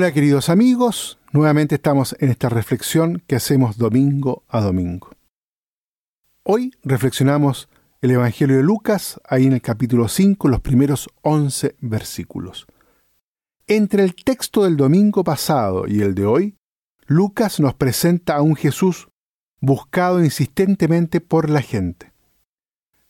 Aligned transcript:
Hola 0.00 0.12
queridos 0.12 0.48
amigos, 0.48 1.18
nuevamente 1.32 1.74
estamos 1.74 2.14
en 2.20 2.30
esta 2.30 2.48
reflexión 2.48 3.20
que 3.26 3.34
hacemos 3.34 3.78
domingo 3.78 4.44
a 4.46 4.60
domingo. 4.60 5.10
Hoy 6.44 6.72
reflexionamos 6.84 7.68
el 8.00 8.12
Evangelio 8.12 8.58
de 8.58 8.62
Lucas, 8.62 9.20
ahí 9.28 9.46
en 9.46 9.54
el 9.54 9.60
capítulo 9.60 10.06
5, 10.06 10.46
los 10.46 10.60
primeros 10.60 11.10
11 11.22 11.74
versículos. 11.80 12.68
Entre 13.66 14.04
el 14.04 14.14
texto 14.14 14.62
del 14.62 14.76
domingo 14.76 15.24
pasado 15.24 15.88
y 15.88 16.00
el 16.02 16.14
de 16.14 16.26
hoy, 16.26 16.56
Lucas 17.08 17.58
nos 17.58 17.74
presenta 17.74 18.36
a 18.36 18.42
un 18.42 18.54
Jesús 18.54 19.08
buscado 19.60 20.22
insistentemente 20.22 21.20
por 21.20 21.50
la 21.50 21.60
gente. 21.60 22.12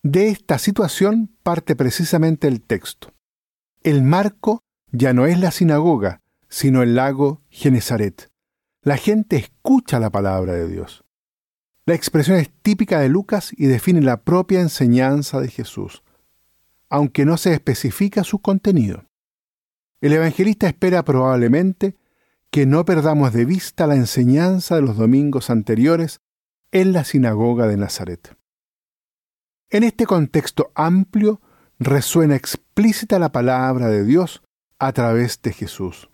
De 0.02 0.30
esta 0.30 0.56
situación 0.56 1.36
parte 1.42 1.76
precisamente 1.76 2.48
el 2.48 2.62
texto. 2.62 3.12
El 3.82 4.02
marco 4.02 4.62
ya 4.90 5.12
no 5.12 5.26
es 5.26 5.38
la 5.38 5.50
sinagoga, 5.50 6.22
sino 6.48 6.82
el 6.82 6.94
lago 6.94 7.42
Genezaret. 7.50 8.30
La 8.82 8.96
gente 8.96 9.36
escucha 9.36 10.00
la 10.00 10.10
palabra 10.10 10.54
de 10.54 10.68
Dios. 10.68 11.04
La 11.84 11.94
expresión 11.94 12.36
es 12.38 12.50
típica 12.62 13.00
de 13.00 13.08
Lucas 13.08 13.52
y 13.56 13.66
define 13.66 14.02
la 14.02 14.22
propia 14.22 14.60
enseñanza 14.60 15.40
de 15.40 15.48
Jesús, 15.48 16.02
aunque 16.88 17.24
no 17.24 17.36
se 17.36 17.52
especifica 17.52 18.24
su 18.24 18.40
contenido. 18.40 19.06
El 20.00 20.12
evangelista 20.12 20.68
espera 20.68 21.04
probablemente 21.04 21.96
que 22.50 22.66
no 22.66 22.84
perdamos 22.84 23.32
de 23.32 23.44
vista 23.44 23.86
la 23.86 23.96
enseñanza 23.96 24.76
de 24.76 24.82
los 24.82 24.96
domingos 24.96 25.50
anteriores 25.50 26.20
en 26.72 26.92
la 26.92 27.04
sinagoga 27.04 27.66
de 27.66 27.76
Nazaret. 27.76 28.36
En 29.70 29.82
este 29.82 30.06
contexto 30.06 30.72
amplio 30.74 31.40
resuena 31.78 32.36
explícita 32.36 33.18
la 33.18 33.32
palabra 33.32 33.88
de 33.88 34.04
Dios 34.04 34.42
a 34.78 34.92
través 34.92 35.42
de 35.42 35.52
Jesús. 35.52 36.08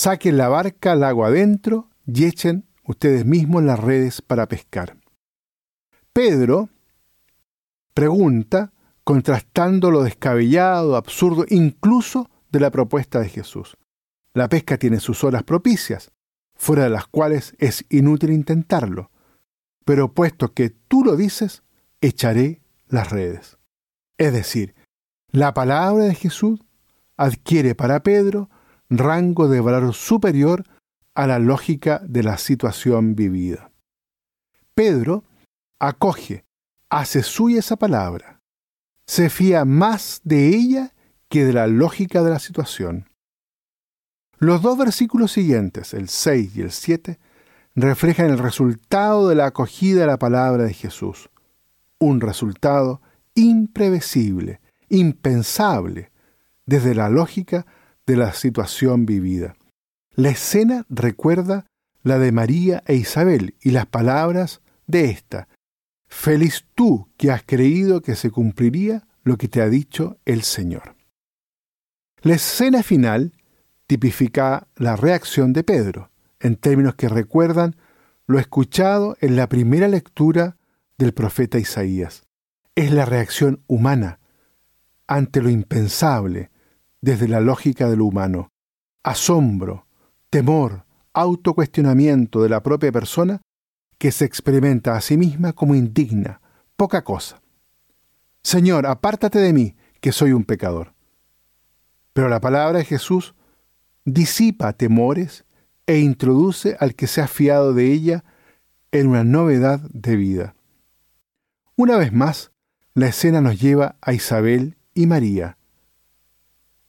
Saquen 0.00 0.38
la 0.38 0.48
barca 0.48 0.92
al 0.92 1.04
agua 1.04 1.26
adentro 1.26 1.90
y 2.06 2.24
echen 2.24 2.66
ustedes 2.84 3.26
mismos 3.26 3.62
las 3.64 3.78
redes 3.78 4.22
para 4.22 4.48
pescar. 4.48 4.96
Pedro 6.14 6.70
pregunta, 7.92 8.72
contrastando 9.04 9.90
lo 9.90 10.02
descabellado, 10.02 10.96
absurdo, 10.96 11.44
incluso 11.50 12.30
de 12.50 12.60
la 12.60 12.70
propuesta 12.70 13.20
de 13.20 13.28
Jesús. 13.28 13.76
La 14.32 14.48
pesca 14.48 14.78
tiene 14.78 15.00
sus 15.00 15.22
horas 15.22 15.42
propicias, 15.42 16.12
fuera 16.54 16.84
de 16.84 16.88
las 16.88 17.06
cuales 17.06 17.54
es 17.58 17.84
inútil 17.90 18.32
intentarlo. 18.32 19.10
Pero 19.84 20.14
puesto 20.14 20.54
que 20.54 20.70
tú 20.70 21.04
lo 21.04 21.14
dices, 21.14 21.62
echaré 22.00 22.62
las 22.88 23.10
redes. 23.10 23.58
Es 24.16 24.32
decir, 24.32 24.74
la 25.30 25.52
palabra 25.52 26.04
de 26.04 26.14
Jesús 26.14 26.58
adquiere 27.18 27.74
para 27.74 28.02
Pedro 28.02 28.48
rango 28.90 29.48
de 29.48 29.60
valor 29.60 29.94
superior 29.94 30.64
a 31.14 31.26
la 31.26 31.38
lógica 31.38 32.02
de 32.04 32.22
la 32.22 32.36
situación 32.38 33.14
vivida. 33.14 33.70
Pedro 34.74 35.24
acoge, 35.78 36.44
hace 36.88 37.22
suya 37.22 37.60
esa 37.60 37.76
palabra, 37.76 38.40
se 39.06 39.30
fía 39.30 39.64
más 39.64 40.20
de 40.24 40.48
ella 40.48 40.92
que 41.28 41.44
de 41.44 41.52
la 41.52 41.66
lógica 41.66 42.22
de 42.22 42.30
la 42.30 42.38
situación. 42.38 43.08
Los 44.38 44.62
dos 44.62 44.76
versículos 44.76 45.32
siguientes, 45.32 45.94
el 45.94 46.08
6 46.08 46.56
y 46.56 46.60
el 46.62 46.72
7, 46.72 47.18
reflejan 47.74 48.30
el 48.30 48.38
resultado 48.38 49.28
de 49.28 49.34
la 49.34 49.46
acogida 49.46 50.00
de 50.00 50.06
la 50.06 50.18
palabra 50.18 50.64
de 50.64 50.74
Jesús, 50.74 51.30
un 51.98 52.20
resultado 52.20 53.00
imprevisible, 53.34 54.60
impensable, 54.88 56.10
desde 56.66 56.94
la 56.94 57.08
lógica 57.08 57.66
de 58.10 58.16
la 58.16 58.32
situación 58.32 59.06
vivida. 59.06 59.54
La 60.16 60.30
escena 60.30 60.84
recuerda 60.88 61.66
la 62.02 62.18
de 62.18 62.32
María 62.32 62.82
e 62.86 62.96
Isabel 62.96 63.54
y 63.60 63.70
las 63.70 63.86
palabras 63.86 64.62
de 64.88 65.10
esta. 65.10 65.46
Feliz 66.08 66.66
tú 66.74 67.08
que 67.16 67.30
has 67.30 67.44
creído 67.44 68.02
que 68.02 68.16
se 68.16 68.32
cumpliría 68.32 69.06
lo 69.22 69.36
que 69.36 69.46
te 69.46 69.62
ha 69.62 69.68
dicho 69.68 70.18
el 70.24 70.42
Señor. 70.42 70.96
La 72.22 72.34
escena 72.34 72.82
final 72.82 73.32
tipifica 73.86 74.66
la 74.74 74.96
reacción 74.96 75.52
de 75.52 75.62
Pedro, 75.62 76.10
en 76.40 76.56
términos 76.56 76.96
que 76.96 77.08
recuerdan 77.08 77.76
lo 78.26 78.40
escuchado 78.40 79.16
en 79.20 79.36
la 79.36 79.48
primera 79.48 79.86
lectura 79.86 80.56
del 80.98 81.14
profeta 81.14 81.60
Isaías. 81.60 82.24
Es 82.74 82.90
la 82.90 83.04
reacción 83.04 83.62
humana 83.68 84.18
ante 85.06 85.40
lo 85.40 85.48
impensable, 85.48 86.49
desde 87.00 87.28
la 87.28 87.40
lógica 87.40 87.88
de 87.88 87.96
lo 87.96 88.06
humano. 88.06 88.48
Asombro, 89.02 89.86
temor, 90.28 90.84
autocuestionamiento 91.12 92.42
de 92.42 92.48
la 92.48 92.62
propia 92.62 92.92
persona 92.92 93.40
que 93.98 94.12
se 94.12 94.24
experimenta 94.24 94.96
a 94.96 95.00
sí 95.00 95.16
misma 95.16 95.52
como 95.52 95.74
indigna, 95.74 96.40
poca 96.76 97.04
cosa. 97.04 97.42
Señor, 98.42 98.86
apártate 98.86 99.38
de 99.38 99.52
mí, 99.52 99.76
que 100.00 100.12
soy 100.12 100.32
un 100.32 100.44
pecador. 100.44 100.94
Pero 102.12 102.28
la 102.28 102.40
palabra 102.40 102.78
de 102.78 102.84
Jesús 102.84 103.34
disipa 104.04 104.72
temores 104.72 105.44
e 105.86 105.98
introduce 105.98 106.76
al 106.80 106.94
que 106.94 107.06
se 107.06 107.20
ha 107.20 107.28
fiado 107.28 107.74
de 107.74 107.92
ella 107.92 108.24
en 108.92 109.08
una 109.08 109.24
novedad 109.24 109.80
de 109.92 110.16
vida. 110.16 110.54
Una 111.76 111.96
vez 111.96 112.12
más, 112.12 112.52
la 112.94 113.08
escena 113.08 113.40
nos 113.40 113.60
lleva 113.60 113.96
a 114.00 114.12
Isabel 114.12 114.76
y 114.94 115.06
María, 115.06 115.58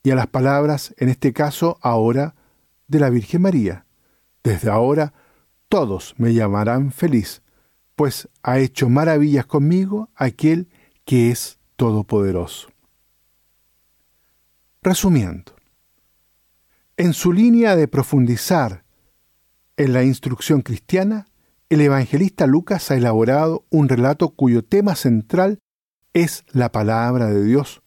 y 0.03 0.11
a 0.11 0.15
las 0.15 0.27
palabras, 0.27 0.93
en 0.97 1.09
este 1.09 1.33
caso 1.33 1.77
ahora, 1.81 2.35
de 2.87 2.99
la 2.99 3.09
Virgen 3.09 3.43
María. 3.43 3.85
Desde 4.43 4.69
ahora 4.69 5.13
todos 5.69 6.15
me 6.17 6.33
llamarán 6.33 6.91
feliz, 6.91 7.41
pues 7.95 8.27
ha 8.43 8.59
hecho 8.59 8.89
maravillas 8.89 9.45
conmigo 9.45 10.09
aquel 10.15 10.69
que 11.05 11.31
es 11.31 11.59
todopoderoso. 11.75 12.69
Resumiendo, 14.81 15.55
en 16.97 17.13
su 17.13 17.31
línea 17.31 17.75
de 17.75 17.87
profundizar 17.87 18.83
en 19.77 19.93
la 19.93 20.03
instrucción 20.03 20.61
cristiana, 20.61 21.27
el 21.69 21.81
evangelista 21.81 22.47
Lucas 22.47 22.91
ha 22.91 22.95
elaborado 22.95 23.65
un 23.69 23.87
relato 23.87 24.29
cuyo 24.29 24.63
tema 24.63 24.95
central 24.95 25.59
es 26.13 26.43
la 26.51 26.71
palabra 26.71 27.27
de 27.27 27.43
Dios, 27.43 27.81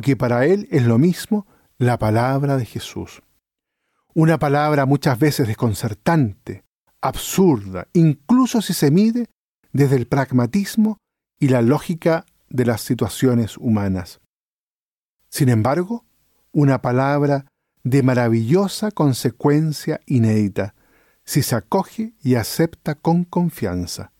que 0.00 0.16
para 0.16 0.46
él 0.46 0.68
es 0.70 0.84
lo 0.84 0.98
mismo 0.98 1.46
la 1.78 1.98
palabra 1.98 2.56
de 2.56 2.64
Jesús. 2.64 3.22
Una 4.14 4.38
palabra 4.38 4.86
muchas 4.86 5.18
veces 5.18 5.48
desconcertante, 5.48 6.64
absurda, 7.00 7.88
incluso 7.92 8.62
si 8.62 8.72
se 8.72 8.90
mide 8.90 9.26
desde 9.72 9.96
el 9.96 10.06
pragmatismo 10.06 10.98
y 11.38 11.48
la 11.48 11.62
lógica 11.62 12.24
de 12.48 12.64
las 12.64 12.80
situaciones 12.80 13.58
humanas. 13.58 14.20
Sin 15.28 15.48
embargo, 15.48 16.04
una 16.52 16.80
palabra 16.80 17.46
de 17.82 18.02
maravillosa 18.02 18.92
consecuencia 18.92 20.00
inédita, 20.06 20.74
si 21.24 21.42
se 21.42 21.56
acoge 21.56 22.14
y 22.22 22.36
acepta 22.36 22.94
con 22.94 23.24
confianza. 23.24 24.12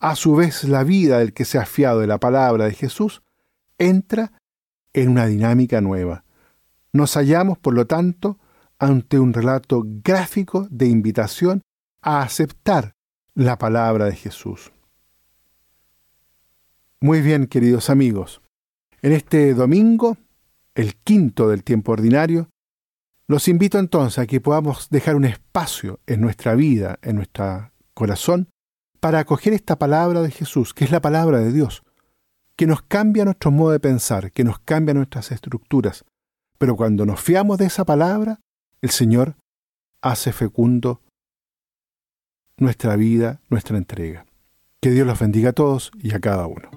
A 0.00 0.16
su 0.16 0.34
vez, 0.34 0.64
la 0.64 0.82
vida 0.84 1.20
del 1.20 1.32
que 1.32 1.44
se 1.44 1.58
ha 1.58 1.64
fiado 1.64 2.00
de 2.00 2.06
la 2.06 2.18
palabra 2.18 2.66
de 2.66 2.74
Jesús 2.74 3.22
entra 3.78 4.32
en 4.96 5.10
una 5.10 5.26
dinámica 5.26 5.80
nueva. 5.82 6.24
Nos 6.92 7.14
hallamos, 7.16 7.58
por 7.58 7.74
lo 7.74 7.86
tanto, 7.86 8.38
ante 8.78 9.18
un 9.18 9.34
relato 9.34 9.82
gráfico 9.84 10.66
de 10.70 10.86
invitación 10.86 11.62
a 12.00 12.22
aceptar 12.22 12.94
la 13.34 13.58
palabra 13.58 14.06
de 14.06 14.16
Jesús. 14.16 14.72
Muy 16.98 17.20
bien, 17.20 17.46
queridos 17.46 17.90
amigos, 17.90 18.40
en 19.02 19.12
este 19.12 19.52
domingo, 19.52 20.16
el 20.74 20.96
quinto 20.96 21.50
del 21.50 21.62
tiempo 21.62 21.92
ordinario, 21.92 22.48
los 23.28 23.48
invito 23.48 23.78
entonces 23.78 24.18
a 24.18 24.26
que 24.26 24.40
podamos 24.40 24.88
dejar 24.88 25.14
un 25.14 25.26
espacio 25.26 26.00
en 26.06 26.22
nuestra 26.22 26.54
vida, 26.54 26.98
en 27.02 27.16
nuestro 27.16 27.70
corazón, 27.92 28.48
para 29.00 29.18
acoger 29.18 29.52
esta 29.52 29.78
palabra 29.78 30.22
de 30.22 30.30
Jesús, 30.30 30.72
que 30.72 30.84
es 30.86 30.90
la 30.90 31.02
palabra 31.02 31.40
de 31.40 31.52
Dios, 31.52 31.82
que 32.56 32.66
nos 32.66 32.82
cambia 32.82 33.24
nuestro 33.24 33.50
modo 33.50 33.72
de 33.72 33.80
pensar, 33.80 34.32
que 34.32 34.44
nos 34.44 34.58
cambia 34.58 34.94
nuestras 34.94 35.30
estructuras. 35.30 36.04
Pero 36.58 36.76
cuando 36.76 37.04
nos 37.04 37.20
fiamos 37.20 37.58
de 37.58 37.66
esa 37.66 37.84
palabra, 37.84 38.40
el 38.80 38.90
Señor 38.90 39.36
hace 40.02 40.32
fecundo 40.32 41.02
nuestra 42.58 42.96
vida, 42.96 43.40
nuestra 43.50 43.76
entrega. 43.76 44.24
Que 44.80 44.90
Dios 44.90 45.06
los 45.06 45.18
bendiga 45.18 45.50
a 45.50 45.52
todos 45.52 45.90
y 46.02 46.14
a 46.14 46.20
cada 46.20 46.46
uno. 46.46 46.75